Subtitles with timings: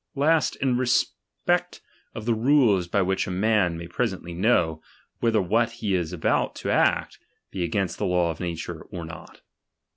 [0.15, 1.79] Lastly, in respect
[2.15, 4.81] of the rule by which a man may pre sently know,
[5.19, 7.19] whether what he is about to act,
[7.51, 9.41] be against the law of nature, or not.